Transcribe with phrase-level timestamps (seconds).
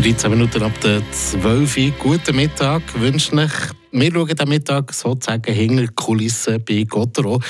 [0.00, 1.90] 13 Minuten ab der 12 Uhr.
[1.98, 3.50] Guten Mittag wünsche ich.
[3.90, 7.40] Wir schauen den Mittag sozusagen hinter die Kulissen bei Gottero.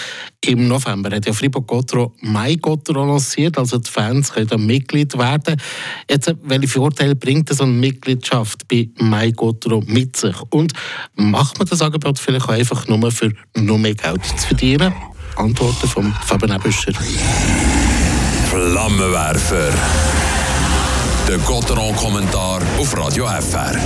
[0.46, 5.60] Im November hat ja Fribourg Gottero Mai Gottero lanciert, also die Fans können Mitglied werden.
[6.08, 10.36] Jetzt, welche Vorteile bringt so eine Mitgliedschaft bei Mai Gottero mit sich?
[10.48, 10.72] Und
[11.16, 14.94] macht man das Angebot vielleicht auch einfach nur für noch mehr Geld zu verdienen?
[15.36, 16.94] Antworten von Fabian Ebüscher.
[18.48, 19.74] Flammenwerfer.
[21.28, 23.76] Der Gotteron-Kommentar auf Radio FR.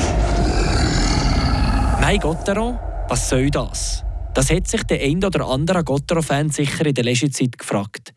[2.01, 2.79] Mein Gotteron,
[3.09, 4.05] was soll das?
[4.33, 8.15] Das hat sich der ein oder andere Gotteron-Fan sicher in der letzten Zeit gefragt.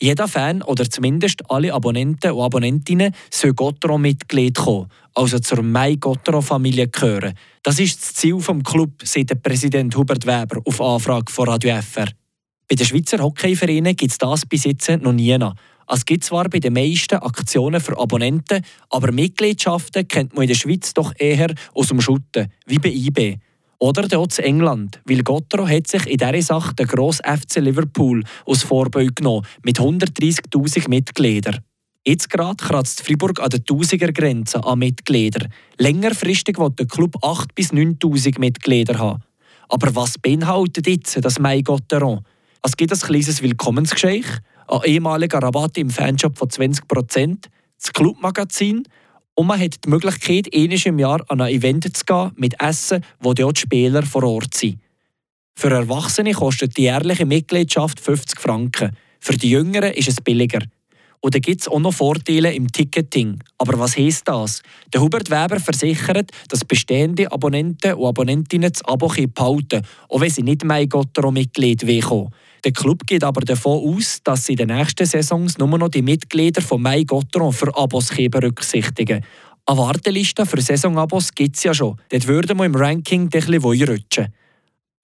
[0.00, 6.88] Jeder Fan oder zumindest alle Abonnenten und Abonnentinnen soll Gotteron-Mitglied kommen, also zur Mai Gotteron-Familie
[6.88, 7.34] gehören.
[7.62, 11.80] Das ist das Ziel des Club, sagt der Präsident Hubert Weber auf Anfrage von Radio
[11.80, 12.08] FR.
[12.68, 15.38] Bei den Schweizer Hockeyvereinen gibt es das bis jetzt noch nie.
[15.88, 20.54] Es gibt zwar bei den meisten Aktionen für Abonnenten, aber Mitgliedschaften kennt man in der
[20.54, 23.38] Schweiz doch eher aus dem Schutten, wie bei IB.
[23.78, 28.24] Oder dort in England, weil Gottero hat sich in dieser Sache den grossen FC Liverpool
[28.46, 31.58] aus Vorbild genommen, mit 130'000 Mitgliedern.
[32.06, 35.48] Jetzt gerade kratzt Fribourg an der 1000er Grenze an Mitgliedern.
[35.78, 39.22] Längerfristig will der Club 8.000 bis 9.000 Mitglieder haben.
[39.68, 42.20] Aber was beinhaltet jetzt das Mai Gotteron?
[42.62, 47.46] Es gibt ein kleines Willkommensgeschenk, ein ehemaliger Rabatt im Fanshop von 20%,
[47.78, 48.84] das Clubmagazin
[49.34, 53.04] und man hat die Möglichkeit, einmal im Jahr an ein Event zu gehen mit Essen,
[53.20, 54.78] wo dort die Spieler vor Ort sind.
[55.56, 58.96] Für Erwachsene kostet die jährliche Mitgliedschaft 50 Franken.
[59.20, 60.60] Für die Jüngeren ist es billiger.
[61.30, 63.38] Dann gibt es auch noch Vorteile im Ticketing.
[63.58, 64.62] Aber was heisst das?
[64.92, 70.42] Der Hubert Weber versichert, dass bestehende Abonnenten und Abonnentinnen das Abo behalten auch wenn sie
[70.42, 72.30] nicht mehr Gottero-Mitglied kommen.
[72.64, 76.02] Der Club geht aber davon aus, dass sie in den nächsten Saisons nur noch die
[76.02, 79.24] Mitglieder von Mai Gottero für Abos berücksichtigen.
[79.66, 81.96] Eine Warteliste für Saisonabos gibt es ja schon.
[82.10, 84.28] Dort würden wir im Ranking ein bisschen rutschen.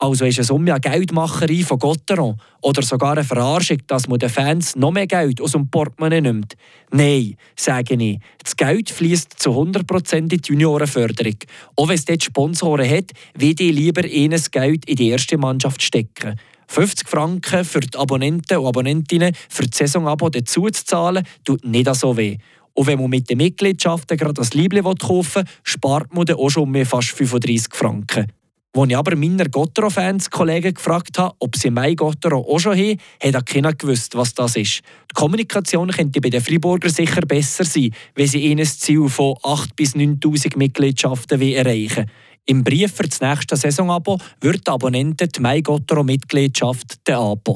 [0.03, 4.30] Also ist es um eine Geldmacherei von Gotteron oder sogar eine Verarschung, dass man den
[4.30, 6.55] Fans noch mehr Geld aus dem Portemonnaie nimmt?
[6.91, 8.19] Nein, sage ich.
[8.42, 11.36] Das Geld fließt zu 100% in die Juniorenförderung.
[11.77, 15.83] Auch wenn es dort Sponsoren hat, will ich lieber ihnen Geld in die erste Mannschaft
[15.83, 16.41] stecken.
[16.69, 21.95] 50 Franken für die Abonnenten und Abonnentinnen für das Saisonabo dazu zu zahlen, tut nicht
[21.95, 22.39] so weh.
[22.73, 26.48] Und wenn man mit den Mitgliedschaften gerade das Liebling kaufen will, spart man dann auch
[26.48, 28.33] schon mehr fast 35 Franken.
[28.73, 32.98] Als ich aber meiner Gottero-Fans Kollegen gefragt habe, ob sie mein Gottero auch schon haben,
[33.20, 34.83] hat auch keiner gewusst, was das ist.
[35.11, 39.69] Die Kommunikation könnte bei den Friburger sicher besser sein, wenn sie ihnen Ziel von 8.000
[39.75, 42.09] bis 9.000 Mitgliedschaften erreichen
[42.47, 47.42] Im Brief für das nächste Saisonabo wird der Abonnenten die Mai Gottero-Mitgliedschaft angeboten.